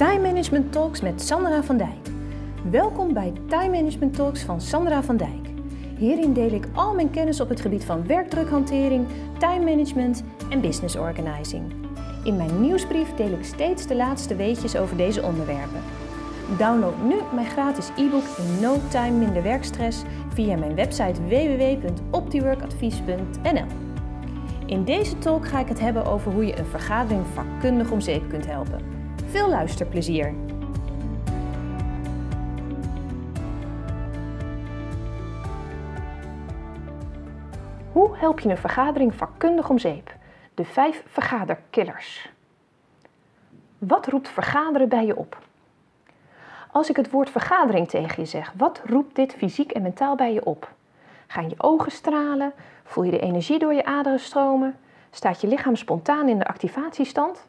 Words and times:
Time 0.00 0.20
Management 0.20 0.72
Talks 0.72 1.00
met 1.00 1.22
Sandra 1.22 1.62
van 1.62 1.76
Dijk. 1.76 2.08
Welkom 2.70 3.12
bij 3.12 3.32
Time 3.48 3.70
Management 3.70 4.14
Talks 4.14 4.42
van 4.42 4.60
Sandra 4.60 5.02
van 5.02 5.16
Dijk. 5.16 5.48
Hierin 5.96 6.32
deel 6.32 6.52
ik 6.52 6.66
al 6.72 6.94
mijn 6.94 7.10
kennis 7.10 7.40
op 7.40 7.48
het 7.48 7.60
gebied 7.60 7.84
van 7.84 8.06
werkdrukhantering, 8.06 9.06
time 9.38 9.64
management 9.64 10.24
en 10.50 10.60
business 10.60 10.96
organizing. 10.96 11.72
In 12.24 12.36
mijn 12.36 12.60
nieuwsbrief 12.60 13.14
deel 13.14 13.32
ik 13.32 13.44
steeds 13.44 13.86
de 13.86 13.96
laatste 13.96 14.36
weetjes 14.36 14.76
over 14.76 14.96
deze 14.96 15.22
onderwerpen. 15.22 15.80
Download 16.58 16.94
nu 17.04 17.14
mijn 17.34 17.46
gratis 17.46 17.88
e-book 17.96 18.24
in 18.38 18.60
No 18.60 18.76
Time 18.88 19.18
Minder 19.18 19.42
Werkstress 19.42 20.02
via 20.28 20.56
mijn 20.56 20.74
website 20.74 21.22
www.optiworkadvies.nl. 21.22 23.66
In 24.66 24.84
deze 24.84 25.18
talk 25.18 25.48
ga 25.48 25.60
ik 25.60 25.68
het 25.68 25.80
hebben 25.80 26.04
over 26.04 26.32
hoe 26.32 26.46
je 26.46 26.58
een 26.58 26.66
vergadering 26.66 27.26
vakkundig 27.34 27.90
om 27.90 28.00
zeep 28.00 28.28
kunt 28.28 28.46
helpen. 28.46 28.99
Veel 29.30 29.48
luisterplezier! 29.48 30.34
Hoe 37.92 38.16
help 38.16 38.40
je 38.40 38.48
een 38.48 38.56
vergadering 38.56 39.14
vakkundig 39.14 39.68
om 39.68 39.78
zeep? 39.78 40.14
De 40.54 40.64
vijf 40.64 41.02
vergaderkillers. 41.06 42.30
Wat 43.78 44.06
roept 44.06 44.28
vergaderen 44.28 44.88
bij 44.88 45.06
je 45.06 45.16
op? 45.16 45.38
Als 46.72 46.90
ik 46.90 46.96
het 46.96 47.10
woord 47.10 47.30
vergadering 47.30 47.88
tegen 47.88 48.22
je 48.22 48.28
zeg, 48.28 48.52
wat 48.56 48.80
roept 48.84 49.16
dit 49.16 49.34
fysiek 49.34 49.70
en 49.70 49.82
mentaal 49.82 50.16
bij 50.16 50.32
je 50.32 50.44
op? 50.44 50.72
Gaan 51.26 51.48
je 51.48 51.54
ogen 51.58 51.92
stralen? 51.92 52.52
Voel 52.84 53.04
je 53.04 53.10
de 53.10 53.20
energie 53.20 53.58
door 53.58 53.74
je 53.74 53.84
aderen 53.84 54.20
stromen? 54.20 54.78
Staat 55.10 55.40
je 55.40 55.46
lichaam 55.46 55.76
spontaan 55.76 56.28
in 56.28 56.38
de 56.38 56.46
activatiestand? 56.46 57.48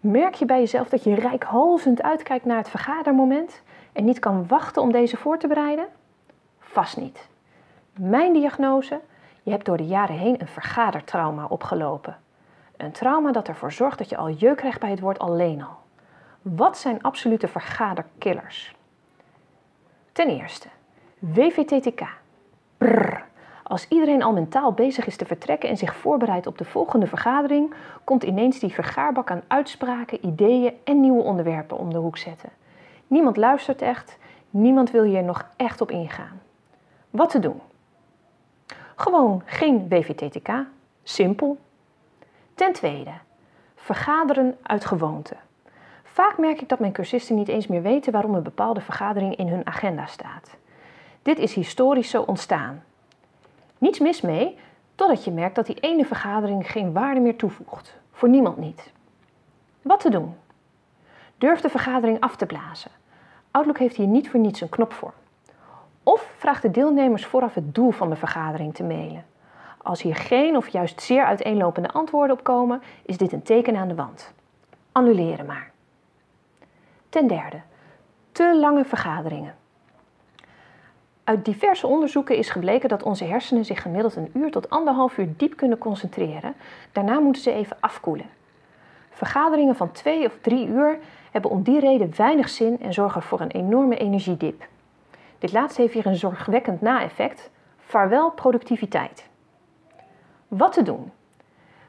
Merk 0.00 0.34
je 0.34 0.44
bij 0.44 0.58
jezelf 0.58 0.88
dat 0.88 1.04
je 1.04 1.14
rijkhalzend 1.14 2.02
uitkijkt 2.02 2.44
naar 2.44 2.56
het 2.56 2.68
vergadermoment 2.68 3.62
en 3.92 4.04
niet 4.04 4.18
kan 4.18 4.46
wachten 4.46 4.82
om 4.82 4.92
deze 4.92 5.16
voor 5.16 5.38
te 5.38 5.46
bereiden? 5.46 5.86
Vast 6.58 6.96
niet. 6.96 7.28
Mijn 7.98 8.32
diagnose? 8.32 9.00
Je 9.42 9.50
hebt 9.50 9.64
door 9.64 9.76
de 9.76 9.86
jaren 9.86 10.16
heen 10.16 10.40
een 10.40 10.48
vergadertrauma 10.48 11.46
opgelopen. 11.46 12.18
Een 12.76 12.92
trauma 12.92 13.32
dat 13.32 13.48
ervoor 13.48 13.72
zorgt 13.72 13.98
dat 13.98 14.08
je 14.08 14.16
al 14.16 14.30
jeuk 14.30 14.56
krijgt 14.56 14.80
bij 14.80 14.90
het 14.90 15.00
woord 15.00 15.18
alleen 15.18 15.62
al. 15.62 15.76
Wat 16.42 16.78
zijn 16.78 17.02
absolute 17.02 17.48
vergaderkillers? 17.48 18.74
Ten 20.12 20.28
eerste, 20.28 20.68
WVTTK. 21.18 22.06
Brrr. 22.78 23.29
Als 23.70 23.88
iedereen 23.88 24.22
al 24.22 24.32
mentaal 24.32 24.72
bezig 24.72 25.06
is 25.06 25.16
te 25.16 25.24
vertrekken 25.24 25.68
en 25.68 25.76
zich 25.76 25.96
voorbereidt 25.96 26.46
op 26.46 26.58
de 26.58 26.64
volgende 26.64 27.06
vergadering, 27.06 27.74
komt 28.04 28.22
ineens 28.22 28.58
die 28.58 28.72
vergaarbak 28.72 29.30
aan 29.30 29.42
uitspraken, 29.46 30.26
ideeën 30.26 30.72
en 30.84 31.00
nieuwe 31.00 31.22
onderwerpen 31.22 31.78
om 31.78 31.92
de 31.92 31.98
hoek 31.98 32.18
zetten. 32.18 32.48
Niemand 33.06 33.36
luistert 33.36 33.82
echt, 33.82 34.18
niemand 34.50 34.90
wil 34.90 35.02
hier 35.02 35.22
nog 35.22 35.46
echt 35.56 35.80
op 35.80 35.90
ingaan. 35.90 36.40
Wat 37.10 37.30
te 37.30 37.38
doen? 37.38 37.60
Gewoon 38.96 39.42
geen 39.44 39.88
WVTTK. 39.88 40.48
Simpel. 41.02 41.58
Ten 42.54 42.72
tweede, 42.72 43.12
vergaderen 43.74 44.58
uit 44.62 44.84
gewoonte. 44.84 45.36
Vaak 46.02 46.38
merk 46.38 46.60
ik 46.60 46.68
dat 46.68 46.78
mijn 46.78 46.92
cursisten 46.92 47.36
niet 47.36 47.48
eens 47.48 47.66
meer 47.66 47.82
weten 47.82 48.12
waarom 48.12 48.34
een 48.34 48.42
bepaalde 48.42 48.80
vergadering 48.80 49.36
in 49.36 49.48
hun 49.48 49.66
agenda 49.66 50.06
staat. 50.06 50.56
Dit 51.22 51.38
is 51.38 51.54
historisch 51.54 52.10
zo 52.10 52.22
ontstaan. 52.22 52.82
Niets 53.80 53.98
mis 53.98 54.20
mee, 54.20 54.58
totdat 54.94 55.24
je 55.24 55.30
merkt 55.30 55.54
dat 55.54 55.66
die 55.66 55.80
ene 55.80 56.04
vergadering 56.04 56.70
geen 56.70 56.92
waarde 56.92 57.20
meer 57.20 57.36
toevoegt. 57.36 57.96
Voor 58.12 58.28
niemand 58.28 58.56
niet. 58.56 58.92
Wat 59.82 60.00
te 60.00 60.10
doen? 60.10 60.34
Durf 61.38 61.60
de 61.60 61.68
vergadering 61.68 62.20
af 62.20 62.36
te 62.36 62.46
blazen. 62.46 62.90
Outlook 63.50 63.78
heeft 63.78 63.96
hier 63.96 64.06
niet 64.06 64.30
voor 64.30 64.40
niets 64.40 64.60
een 64.60 64.68
knop 64.68 64.92
voor. 64.92 65.12
Of 66.02 66.32
vraag 66.36 66.60
de 66.60 66.70
deelnemers 66.70 67.26
vooraf 67.26 67.54
het 67.54 67.74
doel 67.74 67.90
van 67.90 68.10
de 68.10 68.16
vergadering 68.16 68.74
te 68.74 68.82
mailen. 68.82 69.24
Als 69.82 70.02
hier 70.02 70.16
geen 70.16 70.56
of 70.56 70.68
juist 70.68 71.02
zeer 71.02 71.24
uiteenlopende 71.24 71.90
antwoorden 71.90 72.36
op 72.36 72.44
komen, 72.44 72.82
is 73.02 73.16
dit 73.16 73.32
een 73.32 73.42
teken 73.42 73.76
aan 73.76 73.88
de 73.88 73.94
wand. 73.94 74.32
Annuleren 74.92 75.46
maar. 75.46 75.70
Ten 77.08 77.26
derde, 77.26 77.60
te 78.32 78.58
lange 78.60 78.84
vergaderingen. 78.84 79.54
Uit 81.30 81.44
diverse 81.44 81.86
onderzoeken 81.86 82.36
is 82.36 82.50
gebleken 82.50 82.88
dat 82.88 83.02
onze 83.02 83.24
hersenen 83.24 83.64
zich 83.64 83.82
gemiddeld 83.82 84.16
een 84.16 84.30
uur 84.34 84.50
tot 84.50 84.70
anderhalf 84.70 85.18
uur 85.18 85.28
diep 85.36 85.56
kunnen 85.56 85.78
concentreren. 85.78 86.54
Daarna 86.92 87.18
moeten 87.18 87.42
ze 87.42 87.52
even 87.52 87.76
afkoelen. 87.80 88.26
Vergaderingen 89.10 89.76
van 89.76 89.92
twee 89.92 90.26
of 90.26 90.38
drie 90.40 90.66
uur 90.66 90.98
hebben 91.30 91.50
om 91.50 91.62
die 91.62 91.80
reden 91.80 92.16
weinig 92.16 92.48
zin 92.48 92.80
en 92.80 92.92
zorgen 92.92 93.22
voor 93.22 93.40
een 93.40 93.50
enorme 93.50 93.96
energiedip. 93.96 94.66
Dit 95.38 95.52
laatste 95.52 95.80
heeft 95.80 95.94
hier 95.94 96.06
een 96.06 96.16
zorgwekkend 96.16 96.80
na-effect. 96.80 97.50
Vaarwel 97.78 98.30
productiviteit. 98.30 99.28
Wat 100.48 100.72
te 100.72 100.82
doen? 100.82 101.10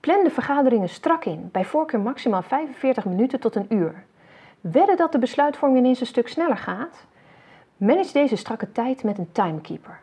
Plan 0.00 0.24
de 0.24 0.30
vergaderingen 0.30 0.88
strak 0.88 1.24
in, 1.24 1.48
bij 1.52 1.64
voorkeur 1.64 2.00
maximaal 2.00 2.42
45 2.42 3.04
minuten 3.04 3.40
tot 3.40 3.56
een 3.56 3.74
uur. 3.74 4.04
Wedden 4.60 4.96
dat 4.96 5.12
de 5.12 5.18
besluitvorming 5.18 5.78
ineens 5.78 6.00
een 6.00 6.06
stuk 6.06 6.28
sneller 6.28 6.58
gaat? 6.58 7.06
Manage 7.82 8.12
deze 8.12 8.36
strakke 8.36 8.72
tijd 8.72 9.02
met 9.02 9.18
een 9.18 9.32
timekeeper. 9.32 10.00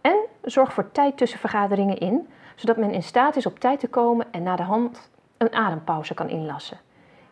En 0.00 0.16
zorg 0.42 0.72
voor 0.72 0.92
tijd 0.92 1.16
tussen 1.16 1.38
vergaderingen 1.38 1.98
in, 1.98 2.28
zodat 2.54 2.76
men 2.76 2.90
in 2.90 3.02
staat 3.02 3.36
is 3.36 3.46
op 3.46 3.58
tijd 3.58 3.80
te 3.80 3.88
komen 3.88 4.26
en 4.30 4.42
na 4.42 4.56
de 4.56 4.62
hand 4.62 5.10
een 5.36 5.52
adempauze 5.52 6.14
kan 6.14 6.28
inlassen. 6.28 6.78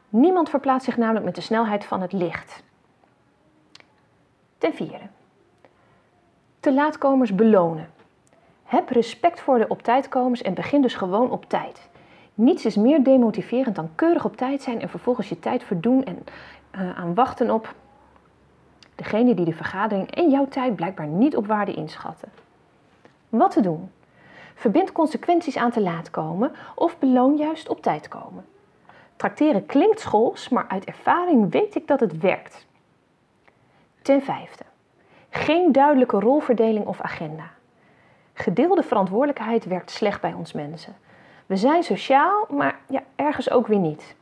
Niemand 0.09 0.51
verplaatst 0.51 0.85
zich 0.85 0.97
namelijk 0.97 1.25
met 1.25 1.35
de 1.35 1.41
snelheid 1.41 1.85
van 1.85 2.01
het 2.01 2.13
licht. 2.13 2.63
Ten 4.59 4.75
vierde. 4.75 5.07
Te 6.61 6.73
laatkomers 6.73 7.35
belonen. 7.35 7.91
Heb 8.65 8.89
respect 8.89 9.41
voor 9.41 9.59
de 9.59 9.69
op 9.69 9.83
tijdkomers 9.83 10.43
en 10.43 10.55
begin 10.55 10.83
dus 10.83 10.95
gewoon 10.95 11.31
op 11.31 11.49
tijd. 11.49 11.89
Niets 12.35 12.65
is 12.65 12.77
meer 12.77 13.03
demotiverend 13.03 13.77
dan 13.77 13.91
keurig 13.95 14.25
op 14.25 14.37
tijd 14.37 14.63
zijn 14.63 14.81
en 14.81 14.89
vervolgens 14.89 15.29
je 15.29 15.39
tijd 15.39 15.63
verdoen 15.63 16.05
en 16.05 16.25
uh, 16.75 16.99
aan 16.99 17.15
wachten 17.15 17.51
op 17.51 17.75
degene 18.99 19.35
die 19.35 19.45
de 19.45 19.53
vergadering 19.53 20.11
en 20.11 20.31
jouw 20.31 20.49
tijd 20.49 20.77
blijkbaar 20.77 21.07
niet 21.07 21.37
op 21.37 21.47
waarde 21.47 21.75
inschatten. 21.75 22.29
Wat 23.29 23.51
te 23.51 23.61
doen? 23.61 23.91
Verbind 24.55 24.93
consequenties 24.93 25.57
aan 25.57 25.71
te 25.71 25.81
laat 25.81 26.11
komen 26.11 26.53
of 26.75 26.99
beloon 26.99 27.37
juist 27.37 27.69
op 27.69 27.83
tijd 27.83 28.09
komen. 28.09 28.45
Tracteren 29.17 29.67
klinkt 29.67 30.01
schools, 30.01 30.49
maar 30.49 30.67
uit 30.69 30.85
ervaring 30.85 31.51
weet 31.51 31.75
ik 31.75 31.87
dat 31.87 32.01
het 32.01 32.19
werkt. 32.19 32.67
Ten 34.03 34.23
vijfde. 34.23 34.65
Geen 35.31 35.73
duidelijke 35.73 36.21
rolverdeling 36.21 36.87
of 36.87 37.01
agenda. 37.01 37.51
Gedeelde 38.33 38.83
verantwoordelijkheid 38.83 39.65
werkt 39.65 39.91
slecht 39.91 40.21
bij 40.21 40.33
ons 40.33 40.53
mensen. 40.53 40.97
We 41.47 41.57
zijn 41.57 41.83
sociaal, 41.83 42.47
maar 42.51 42.79
ja, 42.89 43.03
ergens 43.17 43.51
ook 43.51 43.67
weer 43.67 43.79
niet. 43.79 44.17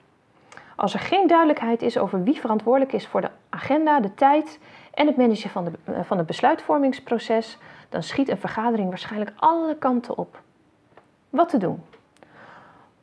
Als 0.76 0.94
er 0.94 1.00
geen 1.00 1.26
duidelijkheid 1.26 1.82
is 1.82 1.98
over 1.98 2.22
wie 2.22 2.40
verantwoordelijk 2.40 2.92
is 2.92 3.06
voor 3.06 3.20
de 3.20 3.30
agenda, 3.48 4.00
de 4.00 4.14
tijd 4.14 4.58
en 4.94 5.06
het 5.06 5.16
managen 5.16 5.50
van, 5.50 5.64
de, 5.64 5.70
eh, 5.84 6.00
van 6.02 6.18
het 6.18 6.26
besluitvormingsproces, 6.26 7.58
dan 7.88 8.02
schiet 8.02 8.28
een 8.28 8.38
vergadering 8.38 8.88
waarschijnlijk 8.88 9.32
alle 9.36 9.76
kanten 9.76 10.18
op. 10.18 10.40
Wat 11.30 11.48
te 11.48 11.58
doen? 11.58 11.82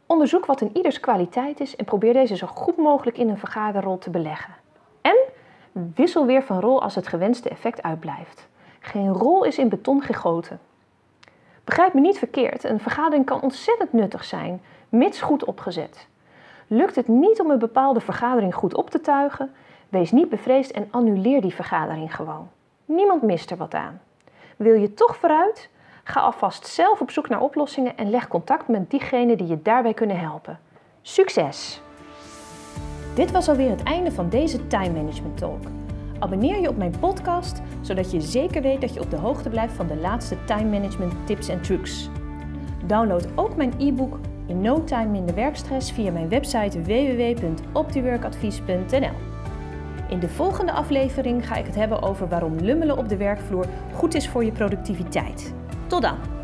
Onderzoek 0.06 0.46
wat 0.46 0.62
in 0.62 0.78
ieders 0.78 1.00
kwaliteit 1.00 1.60
is 1.60 1.76
en 1.76 1.86
probeer 1.86 2.14
deze 2.14 2.36
zo 2.36 2.48
goed 2.48 2.78
mogelijk 2.78 3.18
in 3.18 3.30
een 3.30 3.38
vergaderrol 3.38 3.98
te 3.98 4.10
beleggen. 4.10 4.54
En 5.02 5.18
wissel 5.72 6.26
weer 6.26 6.44
van 6.44 6.60
rol 6.60 6.82
als 6.82 6.96
het 6.96 7.08
gewenste 7.08 7.50
effect 7.50 7.84
uitblijft. 7.84 8.48
Geen 8.80 9.14
rol 9.14 9.44
is 9.44 9.58
in 9.58 9.70
beton 9.70 10.02
gegoten. 10.02 10.60
Begrijp 11.64 11.94
me 11.94 12.02
niet 12.02 12.18
verkeerd, 12.18 12.64
een 12.64 12.80
vergadering 12.80 13.26
kan 13.26 13.42
ontzettend 13.42 13.94
nuttig 13.94 14.24
zijn, 14.24 14.62
mits 14.90 15.22
goed 15.22 15.46
opgezet. 15.46 16.08
Lukt 16.76 16.96
het 16.96 17.08
niet 17.08 17.40
om 17.40 17.50
een 17.50 17.60
bepaalde 17.60 18.00
vergadering 18.00 18.56
goed 18.56 18.76
op 18.76 18.90
te 18.90 19.02
tuigen, 19.02 19.52
wees 19.90 20.12
niet 20.12 20.30
bevreesd 20.30 20.72
en 20.72 20.88
annuleer 20.92 21.42
die 21.42 21.54
vergadering 21.54 22.16
gewoon. 22.16 22.50
Niemand 22.86 23.22
mist 23.22 23.52
er 23.52 23.58
wat 23.58 23.74
aan. 23.74 24.02
Wil 24.58 24.74
je 24.74 24.94
toch 24.94 25.16
vooruit? 25.16 25.70
Ga 26.04 26.20
alvast 26.20 26.68
zelf 26.68 27.02
op 27.02 27.12
zoek 27.12 27.30
naar 27.30 27.42
oplossingen 27.42 27.98
en 27.98 28.10
leg 28.10 28.28
contact 28.28 28.68
met 28.68 28.90
diegenen 28.90 29.38
die 29.38 29.48
je 29.48 29.62
daarbij 29.62 29.94
kunnen 29.94 30.20
helpen. 30.20 30.60
Succes! 31.02 31.82
Dit 33.16 33.32
was 33.32 33.50
alweer 33.50 33.70
het 33.70 33.84
einde 33.84 34.12
van 34.12 34.30
deze 34.30 34.68
Time 34.68 34.94
Management 34.94 35.38
Talk. 35.38 35.64
Abonneer 36.20 36.60
je 36.60 36.70
op 36.70 36.78
mijn 36.78 37.00
podcast, 37.00 37.62
zodat 37.82 38.12
je 38.12 38.22
zeker 38.22 38.62
weet 38.62 38.82
dat 38.82 38.94
je 38.94 39.02
op 39.02 39.10
de 39.10 39.18
hoogte 39.18 39.50
blijft 39.50 39.74
van 39.74 39.88
de 39.88 39.98
laatste 39.98 40.44
time 40.44 40.70
management 40.70 41.14
tips 41.28 41.48
en 41.48 41.62
trucs. 41.62 42.10
Download 42.86 43.28
ook 43.36 43.56
mijn 43.56 43.74
e-book 43.78 44.18
in 44.48 44.62
no 44.62 44.84
time 44.84 45.06
minder 45.06 45.36
werkstress 45.36 45.92
via 45.92 46.12
mijn 46.12 46.30
website 46.30 46.82
www.optiworkadvies.nl. 46.82 49.32
In 50.10 50.20
de 50.20 50.30
volgende 50.30 50.72
aflevering 50.72 51.48
ga 51.48 51.56
ik 51.56 51.66
het 51.66 51.76
hebben 51.76 52.02
over 52.02 52.28
waarom 52.28 52.56
lummelen 52.56 52.98
op 52.98 53.10
de 53.10 53.18
werkvloer 53.18 53.66
goed 53.94 54.16
is 54.16 54.30
voor 54.30 54.46
je 54.46 54.52
productiviteit. 54.52 55.54
Tot 55.88 56.02
dan! 56.02 56.43